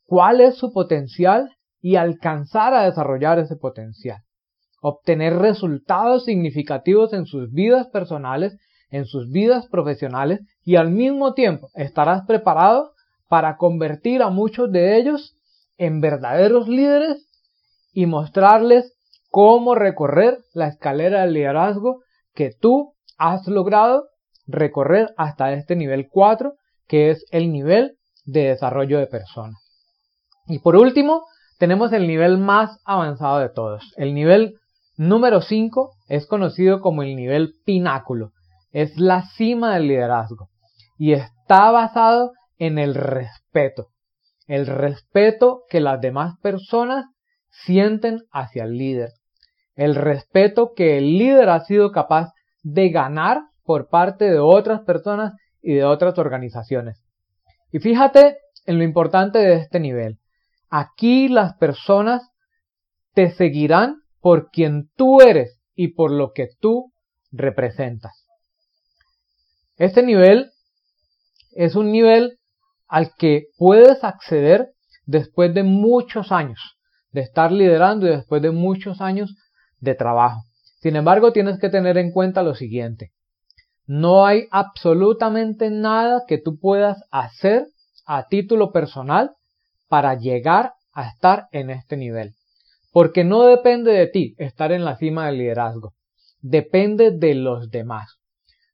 cuál 0.06 0.40
es 0.40 0.56
su 0.56 0.72
potencial 0.72 1.50
y 1.80 1.96
alcanzar 1.96 2.74
a 2.74 2.84
desarrollar 2.84 3.38
ese 3.38 3.56
potencial 3.56 4.22
obtener 4.88 5.34
resultados 5.34 6.24
significativos 6.24 7.12
en 7.12 7.26
sus 7.26 7.50
vidas 7.50 7.88
personales, 7.88 8.56
en 8.90 9.04
sus 9.04 9.28
vidas 9.30 9.66
profesionales 9.66 10.40
y 10.64 10.76
al 10.76 10.90
mismo 10.90 11.34
tiempo 11.34 11.70
estarás 11.74 12.24
preparado 12.24 12.92
para 13.28 13.56
convertir 13.56 14.22
a 14.22 14.30
muchos 14.30 14.70
de 14.70 14.96
ellos 14.96 15.35
en 15.78 16.00
verdaderos 16.00 16.68
líderes 16.68 17.28
y 17.92 18.06
mostrarles 18.06 18.94
cómo 19.30 19.74
recorrer 19.74 20.38
la 20.54 20.68
escalera 20.68 21.22
del 21.22 21.34
liderazgo 21.34 22.02
que 22.34 22.52
tú 22.58 22.94
has 23.18 23.46
logrado 23.46 24.08
recorrer 24.46 25.14
hasta 25.16 25.52
este 25.52 25.76
nivel 25.76 26.08
4, 26.10 26.54
que 26.86 27.10
es 27.10 27.24
el 27.30 27.52
nivel 27.52 27.96
de 28.24 28.48
desarrollo 28.48 28.98
de 28.98 29.06
personas. 29.06 29.56
Y 30.46 30.60
por 30.60 30.76
último, 30.76 31.24
tenemos 31.58 31.92
el 31.92 32.06
nivel 32.06 32.38
más 32.38 32.78
avanzado 32.84 33.38
de 33.38 33.48
todos, 33.48 33.82
el 33.96 34.14
nivel 34.14 34.58
Número 34.98 35.42
5 35.42 35.90
es 36.08 36.26
conocido 36.26 36.80
como 36.80 37.02
el 37.02 37.16
nivel 37.16 37.52
pináculo. 37.66 38.32
Es 38.72 38.96
la 38.96 39.26
cima 39.36 39.74
del 39.74 39.88
liderazgo 39.88 40.48
y 40.96 41.12
está 41.12 41.70
basado 41.70 42.32
en 42.58 42.78
el 42.78 42.94
respeto. 42.94 43.88
El 44.46 44.66
respeto 44.66 45.64
que 45.68 45.80
las 45.80 46.00
demás 46.00 46.34
personas 46.40 47.06
sienten 47.50 48.20
hacia 48.30 48.64
el 48.64 48.76
líder. 48.76 49.10
El 49.74 49.94
respeto 49.94 50.72
que 50.74 50.98
el 50.98 51.18
líder 51.18 51.48
ha 51.48 51.64
sido 51.64 51.90
capaz 51.92 52.32
de 52.62 52.90
ganar 52.90 53.42
por 53.64 53.88
parte 53.88 54.30
de 54.30 54.38
otras 54.38 54.82
personas 54.82 55.34
y 55.60 55.74
de 55.74 55.84
otras 55.84 56.18
organizaciones. 56.18 57.02
Y 57.72 57.80
fíjate 57.80 58.38
en 58.66 58.78
lo 58.78 58.84
importante 58.84 59.38
de 59.38 59.54
este 59.54 59.80
nivel. 59.80 60.18
Aquí 60.70 61.28
las 61.28 61.56
personas 61.56 62.30
te 63.14 63.30
seguirán 63.30 64.02
por 64.20 64.50
quien 64.50 64.90
tú 64.96 65.20
eres 65.20 65.60
y 65.74 65.88
por 65.88 66.10
lo 66.10 66.32
que 66.32 66.48
tú 66.60 66.92
representas. 67.32 68.26
Este 69.76 70.02
nivel 70.02 70.50
es 71.52 71.76
un 71.76 71.92
nivel 71.92 72.38
al 72.88 73.14
que 73.16 73.46
puedes 73.58 74.02
acceder 74.04 74.70
después 75.04 75.54
de 75.54 75.62
muchos 75.62 76.32
años 76.32 76.76
de 77.12 77.22
estar 77.22 77.50
liderando 77.50 78.06
y 78.06 78.10
después 78.10 78.42
de 78.42 78.50
muchos 78.50 79.00
años 79.00 79.34
de 79.80 79.94
trabajo. 79.94 80.42
Sin 80.80 80.96
embargo, 80.96 81.32
tienes 81.32 81.58
que 81.58 81.70
tener 81.70 81.96
en 81.98 82.12
cuenta 82.12 82.42
lo 82.42 82.54
siguiente. 82.54 83.12
No 83.86 84.26
hay 84.26 84.48
absolutamente 84.50 85.70
nada 85.70 86.24
que 86.26 86.38
tú 86.38 86.58
puedas 86.58 87.02
hacer 87.10 87.66
a 88.04 88.26
título 88.26 88.72
personal 88.72 89.32
para 89.88 90.14
llegar 90.14 90.72
a 90.92 91.08
estar 91.08 91.46
en 91.52 91.70
este 91.70 91.96
nivel. 91.96 92.34
Porque 92.92 93.24
no 93.24 93.44
depende 93.44 93.92
de 93.92 94.06
ti 94.08 94.34
estar 94.38 94.72
en 94.72 94.84
la 94.84 94.96
cima 94.96 95.26
del 95.26 95.38
liderazgo, 95.38 95.92
depende 96.40 97.10
de 97.10 97.34
los 97.34 97.70
demás. 97.70 98.16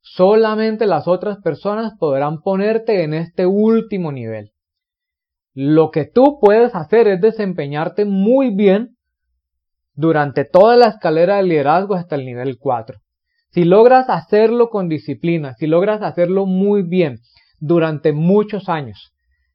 Solamente 0.03 0.87
las 0.87 1.07
otras 1.07 1.39
personas 1.39 1.95
podrán 1.99 2.41
ponerte 2.43 3.05
en 3.05 3.15
este 3.15 3.47
último 3.47 4.11
nivel. 4.11 4.51
Lo 5.55 5.91
que 5.91 6.05
tú 6.05 6.39
puedes 6.41 6.75
hacer 6.75 7.07
es 7.07 7.21
desempeñarte 7.21 8.05
muy 8.05 8.55
bien 8.55 8.97
durante 9.95 10.45
toda 10.45 10.77
la 10.77 10.89
escalera 10.89 11.37
del 11.37 11.49
liderazgo 11.49 11.95
hasta 11.95 12.17
el 12.17 12.27
nivel 12.27 12.59
4. 12.59 12.99
Si 13.51 13.65
logras 13.65 14.09
hacerlo 14.09 14.71
con 14.71 14.89
disciplina, 14.89 15.55
si 15.55 15.67
logras 15.67 16.03
hacerlo 16.03 16.47
muy 16.47 16.83
bien 16.83 17.19
durante 17.61 18.13
muchos 18.13 18.69
años, 18.69 19.13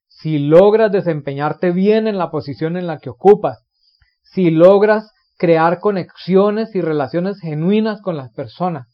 si 0.08 0.40
logras 0.40 0.92
desempeñarte 0.92 1.72
bien 1.72 2.08
en 2.08 2.18
la 2.18 2.32
posición 2.32 2.78
en 2.78 2.88
la 2.88 3.00
que 3.00 3.10
ocupas, 3.10 3.66
si 4.24 4.50
logras 4.50 5.12
crear 5.38 5.80
conexiones 5.80 6.74
y 6.74 6.82
relaciones 6.82 7.40
genuinas 7.42 8.02
con 8.02 8.16
las 8.16 8.32
personas, 8.32 8.88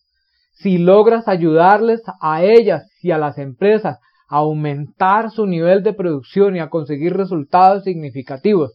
si 0.53 0.77
logras 0.77 1.27
ayudarles 1.27 2.01
a 2.22 2.43
ellas 2.43 2.89
y 3.01 3.12
a 3.12 3.17
las 3.17 3.38
empresas 3.38 4.00
aumentar 4.27 5.29
su 5.29 5.45
nivel 5.45 5.83
de 5.83 5.93
producción 5.93 6.55
y 6.55 6.60
a 6.60 6.69
conseguir 6.69 7.13
resultados 7.15 7.83
significativos. 7.83 8.72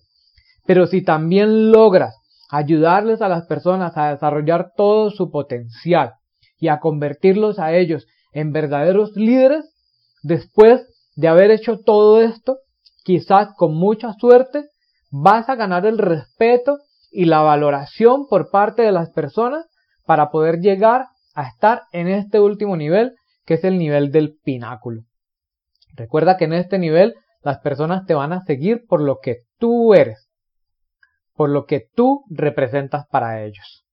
Pero 0.66 0.86
si 0.86 1.02
también 1.02 1.72
logras 1.72 2.14
ayudarles 2.50 3.22
a 3.22 3.28
las 3.28 3.46
personas 3.46 3.96
a 3.96 4.10
desarrollar 4.10 4.72
todo 4.76 5.10
su 5.10 5.30
potencial 5.30 6.12
y 6.60 6.68
a 6.68 6.78
convertirlos 6.78 7.58
a 7.58 7.74
ellos 7.74 8.06
en 8.32 8.52
verdaderos 8.52 9.16
líderes, 9.16 9.64
después 10.22 10.86
de 11.16 11.28
haber 11.28 11.50
hecho 11.50 11.78
todo 11.78 12.20
esto, 12.20 12.58
quizás 13.02 13.48
con 13.56 13.74
mucha 13.74 14.12
suerte, 14.12 14.66
vas 15.10 15.48
a 15.48 15.56
ganar 15.56 15.86
el 15.86 15.98
respeto 15.98 16.78
y 17.10 17.24
la 17.24 17.40
valoración 17.40 18.26
por 18.28 18.50
parte 18.50 18.82
de 18.82 18.92
las 18.92 19.10
personas 19.10 19.66
para 20.06 20.30
poder 20.30 20.60
llegar 20.60 21.06
a 21.38 21.46
estar 21.46 21.82
en 21.92 22.08
este 22.08 22.40
último 22.40 22.76
nivel, 22.76 23.14
que 23.46 23.54
es 23.54 23.62
el 23.62 23.78
nivel 23.78 24.10
del 24.10 24.36
pináculo. 24.42 25.02
Recuerda 25.94 26.36
que 26.36 26.46
en 26.46 26.52
este 26.52 26.80
nivel 26.80 27.14
las 27.42 27.60
personas 27.60 28.06
te 28.06 28.14
van 28.14 28.32
a 28.32 28.40
seguir 28.40 28.86
por 28.88 29.00
lo 29.00 29.18
que 29.22 29.42
tú 29.56 29.94
eres, 29.94 30.28
por 31.34 31.48
lo 31.48 31.64
que 31.64 31.86
tú 31.94 32.24
representas 32.28 33.06
para 33.06 33.44
ellos. 33.44 33.84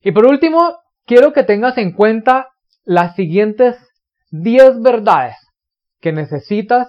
Y 0.00 0.12
por 0.12 0.24
último, 0.24 0.78
quiero 1.04 1.34
que 1.34 1.44
tengas 1.44 1.76
en 1.76 1.92
cuenta 1.92 2.48
las 2.82 3.14
siguientes 3.14 3.76
10 4.30 4.80
verdades 4.80 5.36
que 6.00 6.12
necesitas 6.12 6.88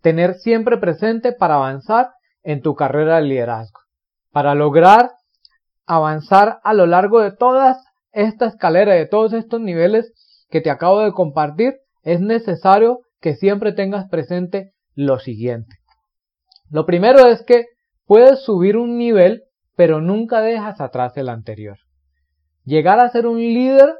tener 0.00 0.32
siempre 0.32 0.78
presente 0.78 1.32
para 1.32 1.56
avanzar 1.56 2.08
en 2.42 2.62
tu 2.62 2.74
carrera 2.74 3.16
de 3.16 3.22
liderazgo. 3.22 3.80
Para 4.32 4.54
lograr 4.54 5.10
avanzar 5.84 6.60
a 6.64 6.72
lo 6.72 6.86
largo 6.86 7.20
de 7.20 7.32
toda 7.32 7.78
esta 8.12 8.46
escalera, 8.46 8.94
de 8.94 9.06
todos 9.06 9.32
estos 9.32 9.60
niveles 9.60 10.12
que 10.50 10.60
te 10.60 10.70
acabo 10.70 11.00
de 11.00 11.12
compartir, 11.12 11.74
es 12.02 12.20
necesario 12.20 13.00
que 13.20 13.34
siempre 13.34 13.72
tengas 13.72 14.08
presente 14.08 14.72
lo 14.94 15.18
siguiente. 15.18 15.76
Lo 16.70 16.86
primero 16.86 17.26
es 17.28 17.42
que 17.42 17.66
puedes 18.06 18.42
subir 18.44 18.76
un 18.76 18.98
nivel, 18.98 19.42
pero 19.76 20.00
nunca 20.00 20.40
dejas 20.40 20.80
atrás 20.80 21.16
el 21.16 21.28
anterior. 21.28 21.78
Llegar 22.64 23.00
a 23.00 23.08
ser 23.10 23.26
un 23.26 23.38
líder 23.38 23.94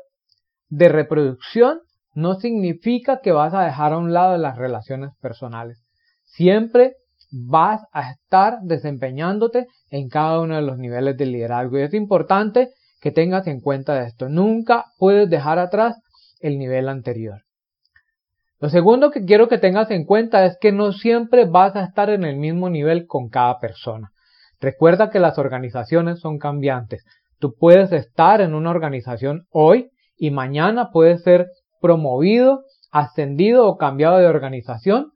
de 0.69 0.88
reproducción 0.88 1.81
no 2.15 2.35
significa 2.35 3.21
que 3.21 3.33
vas 3.33 3.55
a 3.55 3.62
dejar 3.62 3.93
a 3.93 3.99
un 3.99 4.12
lado 4.12 4.37
las 4.37 4.57
relaciones 4.57 5.12
personales. 5.21 5.83
Siempre 6.25 6.97
vas 7.31 7.83
a 7.93 8.11
estar 8.11 8.61
desempeñándote 8.62 9.67
en 9.91 10.09
cada 10.09 10.41
uno 10.41 10.57
de 10.57 10.62
los 10.62 10.79
niveles 10.79 11.17
de 11.17 11.27
liderazgo 11.27 11.79
y 11.79 11.83
es 11.83 11.95
importante 11.95 12.71
que 13.00 13.11
tengas 13.11 13.47
en 13.47 13.61
cuenta 13.61 14.05
esto. 14.05 14.28
Nunca 14.28 14.87
puedes 14.99 15.28
dejar 15.31 15.59
atrás 15.59 15.97
el 16.40 16.59
nivel 16.59 16.88
anterior. 16.88 17.43
Lo 18.61 18.69
segundo 18.71 19.11
que 19.11 19.25
quiero 19.25 19.49
que 19.49 19.59
tengas 19.59 19.90
en 19.90 20.05
cuenta 20.05 20.45
es 20.45 20.59
que 20.61 20.73
no 20.73 20.93
siempre 20.93 21.45
vas 21.45 21.76
a 21.76 21.85
estar 21.85 22.11
en 22.11 22.25
el 22.25 22.37
mismo 22.37 22.69
nivel 22.69 23.07
con 23.07 23.28
cada 23.28 23.59
persona. 23.61 24.11
Recuerda 24.61 25.11
que 25.11 25.21
las 25.21 25.38
organizaciones 25.38 26.19
son 26.19 26.38
cambiantes. 26.38 27.05
Tú 27.38 27.55
puedes 27.57 27.93
estar 27.93 28.40
en 28.40 28.55
una 28.55 28.71
organización 28.71 29.47
hoy 29.50 29.90
y 30.17 30.33
mañana 30.33 30.90
puedes 30.93 31.23
ser 31.23 31.47
promovido, 31.81 32.64
ascendido 32.90 33.69
o 33.69 33.76
cambiado 33.76 34.19
de 34.19 34.26
organización 34.26 35.12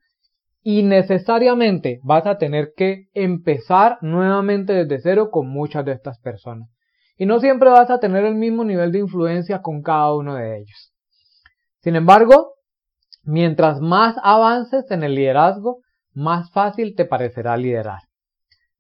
y 0.63 0.85
necesariamente 0.85 1.99
vas 2.05 2.27
a 2.27 2.39
tener 2.39 2.73
que 2.77 3.07
empezar 3.15 3.99
nuevamente 4.01 4.73
desde 4.73 5.01
cero 5.01 5.31
con 5.33 5.49
muchas 5.49 5.85
de 5.85 5.93
estas 5.93 6.21
personas. 6.21 6.69
Y 7.17 7.27
no 7.27 7.41
siempre 7.41 7.71
vas 7.71 7.91
a 7.91 8.01
tener 8.01 8.25
el 8.25 8.35
mismo 8.35 8.65
nivel 8.65 8.93
de 8.93 9.01
influencia 9.01 9.63
con 9.63 9.83
cada 9.83 10.15
uno 10.15 10.35
de 10.35 10.59
ellos. 10.59 10.93
Sin 11.81 11.97
embargo, 11.97 12.53
Mientras 13.25 13.81
más 13.81 14.17
avances 14.23 14.91
en 14.91 15.05
el 15.05 15.15
liderazgo, 15.15 15.79
más 16.13 16.51
fácil 16.51 16.95
te 16.97 17.05
parecerá 17.05 17.57
liderar. 17.57 18.01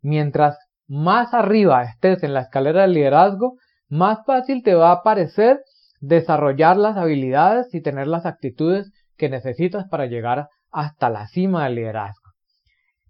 Mientras 0.00 0.58
más 0.88 1.32
arriba 1.32 1.84
estés 1.84 2.24
en 2.24 2.34
la 2.34 2.40
escalera 2.40 2.82
del 2.82 2.94
liderazgo, 2.94 3.56
más 3.88 4.18
fácil 4.26 4.64
te 4.64 4.74
va 4.74 4.90
a 4.90 5.02
parecer 5.02 5.60
desarrollar 6.00 6.76
las 6.76 6.96
habilidades 6.96 7.72
y 7.72 7.80
tener 7.80 8.08
las 8.08 8.26
actitudes 8.26 8.90
que 9.16 9.28
necesitas 9.28 9.86
para 9.88 10.06
llegar 10.06 10.48
hasta 10.72 11.08
la 11.08 11.28
cima 11.28 11.64
del 11.64 11.76
liderazgo. 11.76 12.30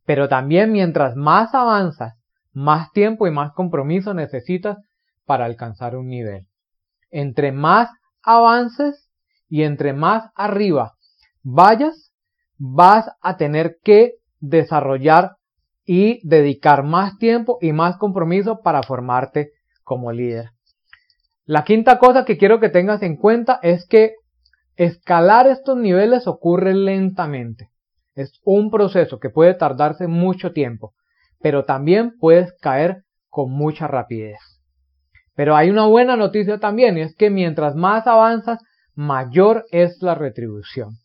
Pero 0.04 0.28
también 0.28 0.70
mientras 0.70 1.16
más 1.16 1.54
avanzas, 1.54 2.14
más 2.52 2.92
tiempo 2.92 3.26
y 3.26 3.30
más 3.30 3.52
compromiso 3.52 4.12
necesitas 4.12 4.76
para 5.24 5.44
alcanzar 5.44 5.96
un 5.96 6.08
nivel. 6.08 6.46
Entre 7.10 7.52
más 7.52 7.90
avances 8.22 9.10
y 9.48 9.62
entre 9.62 9.92
más 9.92 10.30
arriba 10.34 10.94
vayas, 11.42 12.12
vas 12.58 13.10
a 13.20 13.36
tener 13.36 13.78
que 13.82 14.14
desarrollar 14.40 15.36
y 15.84 16.26
dedicar 16.26 16.84
más 16.84 17.18
tiempo 17.18 17.58
y 17.60 17.72
más 17.72 17.96
compromiso 17.96 18.60
para 18.62 18.82
formarte 18.82 19.50
como 19.82 20.12
líder. 20.12 20.50
La 21.44 21.64
quinta 21.64 21.98
cosa 21.98 22.24
que 22.24 22.38
quiero 22.38 22.60
que 22.60 22.68
tengas 22.68 23.02
en 23.02 23.16
cuenta 23.16 23.58
es 23.62 23.86
que 23.86 24.14
escalar 24.76 25.48
estos 25.48 25.76
niveles 25.76 26.26
ocurre 26.26 26.74
lentamente. 26.74 27.70
Es 28.14 28.40
un 28.44 28.70
proceso 28.70 29.18
que 29.18 29.30
puede 29.30 29.54
tardarse 29.54 30.06
mucho 30.06 30.52
tiempo, 30.52 30.94
pero 31.40 31.64
también 31.64 32.16
puedes 32.18 32.52
caer 32.60 33.04
con 33.28 33.50
mucha 33.50 33.88
rapidez. 33.88 34.38
Pero 35.34 35.56
hay 35.56 35.70
una 35.70 35.86
buena 35.86 36.16
noticia 36.16 36.58
también 36.58 36.98
y 36.98 37.02
es 37.02 37.16
que 37.16 37.30
mientras 37.30 37.74
más 37.74 38.06
avanzas, 38.06 38.58
mayor 38.94 39.64
es 39.70 40.02
la 40.02 40.14
retribución. 40.14 40.96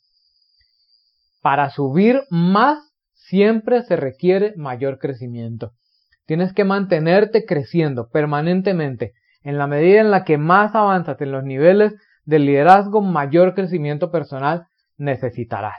Para 1.42 1.70
subir 1.70 2.24
más 2.30 2.80
siempre 3.14 3.84
se 3.84 3.96
requiere 3.96 4.54
mayor 4.58 5.00
crecimiento. 5.00 5.72
Tienes 6.26 6.54
que 6.54 6.66
mantenerte 6.66 7.46
creciendo 7.46 8.10
permanentemente. 8.10 9.14
En 9.44 9.58
la 9.58 9.68
medida 9.68 10.02
en 10.02 10.12
la 10.12 10.26
que 10.26 10.38
más 10.38 10.76
avanzas 10.76 11.22
en 11.22 11.32
los 11.32 11.44
niveles 11.44 11.94
de 12.26 12.40
liderazgo, 12.40 13.02
mayor 13.02 13.54
crecimiento 13.54 14.12
personal 14.12 14.66
necesitarás. 14.98 15.78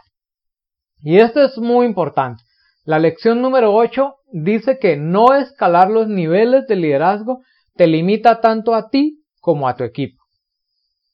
Y 1.00 1.18
esto 1.18 1.42
es 1.42 1.58
muy 1.58 1.84
importante. 1.84 2.42
La 2.84 2.98
lección 2.98 3.42
número 3.42 3.74
8 3.74 4.14
dice 4.32 4.78
que 4.78 4.96
no 4.96 5.34
escalar 5.34 5.90
los 5.90 6.08
niveles 6.08 6.66
de 6.66 6.76
liderazgo 6.76 7.42
te 7.78 7.86
limita 7.86 8.40
tanto 8.40 8.74
a 8.74 8.90
ti 8.90 9.22
como 9.40 9.68
a 9.68 9.76
tu 9.76 9.84
equipo. 9.84 10.20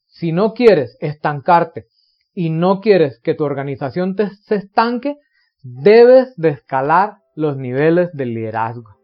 Si 0.07 0.33
no 0.33 0.55
quieres 0.55 0.97
estancarte 0.99 1.89
y 2.35 2.49
no 2.49 2.81
quieres 2.81 3.21
que 3.21 3.35
tu 3.35 3.45
organización 3.45 4.17
te, 4.17 4.31
se 4.31 4.57
estanque, 4.57 5.19
debes 5.63 6.35
de 6.37 6.49
escalar 6.49 7.19
los 7.35 7.59
niveles 7.59 8.11
del 8.15 8.33
liderazgo. 8.33 8.97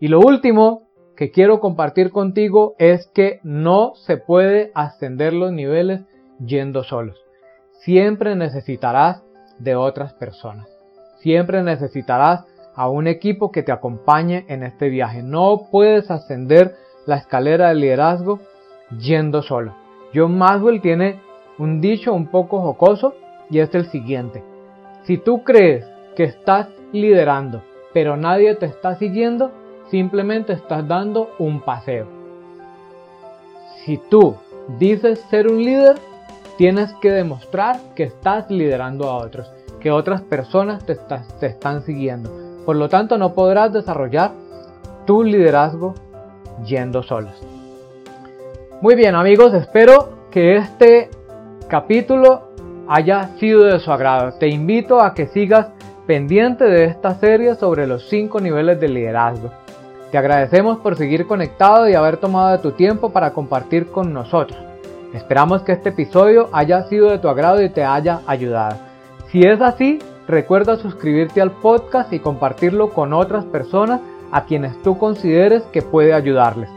Y 0.00 0.08
lo 0.08 0.20
último 0.20 0.88
que 1.14 1.30
quiero 1.30 1.60
compartir 1.60 2.10
contigo 2.10 2.74
es 2.78 3.06
que 3.08 3.38
no 3.42 3.92
se 3.94 4.16
puede 4.16 4.72
ascender 4.74 5.34
los 5.34 5.52
niveles 5.52 6.04
yendo 6.38 6.84
solos. 6.84 7.18
Siempre 7.82 8.34
necesitarás 8.34 9.22
de 9.58 9.76
otras 9.76 10.14
personas. 10.14 10.68
Siempre 11.18 11.62
necesitarás 11.62 12.46
a 12.76 12.90
un 12.90 13.06
equipo 13.06 13.50
que 13.50 13.62
te 13.62 13.72
acompañe 13.72 14.44
en 14.48 14.62
este 14.62 14.90
viaje. 14.90 15.22
No 15.22 15.68
puedes 15.70 16.10
ascender 16.10 16.76
la 17.06 17.16
escalera 17.16 17.68
del 17.68 17.80
liderazgo 17.80 18.38
yendo 19.00 19.42
solo. 19.42 19.74
John 20.14 20.36
Maxwell 20.36 20.82
tiene 20.82 21.20
un 21.58 21.80
dicho 21.80 22.12
un 22.12 22.26
poco 22.26 22.60
jocoso 22.60 23.14
y 23.50 23.60
es 23.60 23.74
el 23.74 23.86
siguiente. 23.86 24.44
Si 25.04 25.16
tú 25.16 25.42
crees 25.42 25.86
que 26.14 26.24
estás 26.24 26.68
liderando, 26.92 27.62
pero 27.94 28.16
nadie 28.16 28.54
te 28.54 28.66
está 28.66 28.96
siguiendo, 28.96 29.50
simplemente 29.90 30.52
estás 30.52 30.86
dando 30.86 31.30
un 31.38 31.60
paseo. 31.60 32.06
Si 33.84 33.98
tú 34.10 34.36
dices 34.78 35.20
ser 35.30 35.46
un 35.48 35.64
líder, 35.64 35.96
tienes 36.58 36.92
que 36.94 37.10
demostrar 37.10 37.80
que 37.94 38.02
estás 38.02 38.50
liderando 38.50 39.08
a 39.08 39.16
otros, 39.16 39.50
que 39.80 39.90
otras 39.90 40.22
personas 40.22 40.84
te 40.84 41.46
están 41.46 41.82
siguiendo. 41.82 42.45
Por 42.66 42.74
lo 42.74 42.88
tanto, 42.88 43.16
no 43.16 43.32
podrás 43.32 43.72
desarrollar 43.72 44.32
tu 45.06 45.22
liderazgo 45.22 45.94
yendo 46.66 47.04
solos. 47.04 47.40
Muy 48.82 48.96
bien 48.96 49.14
amigos, 49.14 49.54
espero 49.54 50.26
que 50.32 50.56
este 50.56 51.08
capítulo 51.68 52.48
haya 52.88 53.28
sido 53.38 53.62
de 53.64 53.78
su 53.78 53.92
agrado. 53.92 54.32
Te 54.32 54.48
invito 54.48 55.00
a 55.00 55.14
que 55.14 55.28
sigas 55.28 55.68
pendiente 56.08 56.64
de 56.64 56.84
esta 56.84 57.14
serie 57.14 57.54
sobre 57.54 57.86
los 57.86 58.08
5 58.08 58.40
niveles 58.40 58.80
de 58.80 58.88
liderazgo. 58.88 59.50
Te 60.10 60.18
agradecemos 60.18 60.78
por 60.78 60.96
seguir 60.96 61.26
conectado 61.28 61.88
y 61.88 61.94
haber 61.94 62.16
tomado 62.16 62.58
tu 62.58 62.72
tiempo 62.72 63.10
para 63.10 63.32
compartir 63.32 63.86
con 63.92 64.12
nosotros. 64.12 64.58
Esperamos 65.14 65.62
que 65.62 65.72
este 65.72 65.90
episodio 65.90 66.48
haya 66.52 66.82
sido 66.84 67.10
de 67.10 67.18
tu 67.18 67.28
agrado 67.28 67.62
y 67.62 67.70
te 67.70 67.84
haya 67.84 68.22
ayudado. 68.26 68.76
Si 69.30 69.40
es 69.40 69.60
así, 69.60 70.00
recuerda 70.26 70.76
suscribirte 70.76 71.40
al 71.40 71.52
podcast 71.52 72.12
y 72.12 72.20
compartirlo 72.20 72.90
con 72.90 73.12
otras 73.12 73.44
personas 73.44 74.00
a 74.32 74.44
quienes 74.44 74.80
tú 74.82 74.98
consideres 74.98 75.62
que 75.72 75.82
puede 75.82 76.12
ayudarles. 76.12 76.68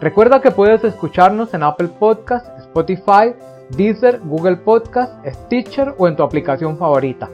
Recuerda 0.00 0.40
que 0.40 0.50
puedes 0.50 0.82
escucharnos 0.84 1.54
en 1.54 1.62
Apple 1.62 1.90
Podcasts, 1.98 2.50
Spotify, 2.58 3.34
Deezer, 3.76 4.20
Google 4.24 4.56
Podcast, 4.56 5.12
Stitcher 5.26 5.94
o 5.96 6.08
en 6.08 6.16
tu 6.16 6.22
aplicación 6.22 6.76
favorita. 6.76 7.30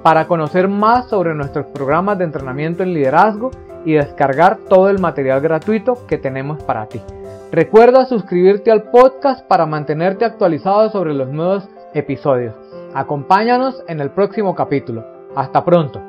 para 0.04 0.28
conocer 0.28 0.68
más 0.68 1.08
sobre 1.10 1.34
nuestros 1.34 1.66
programas 1.68 2.18
de 2.18 2.26
entrenamiento 2.26 2.84
en 2.84 2.94
liderazgo 2.94 3.52
y 3.86 3.94
descargar 3.94 4.58
todo 4.70 4.90
el 4.90 5.00
material 5.00 5.40
gratuito 5.42 6.06
que 6.08 6.18
tenemos 6.18 6.62
para 6.64 6.88
ti. 6.88 7.02
Recuerda 7.52 8.06
suscribirte 8.06 8.70
al 8.70 8.84
podcast 8.92 9.44
para 9.48 9.66
mantenerte 9.66 10.24
actualizado 10.24 10.92
sobre 10.92 11.16
los 11.16 11.30
nuevos 11.30 11.68
episodios. 11.96 12.54
Acompáñanos 12.94 13.84
en 13.88 14.02
el 14.02 14.12
próximo 14.12 14.54
capítulo. 14.54 15.04
Hasta 15.36 15.66
pronto. 15.66 16.00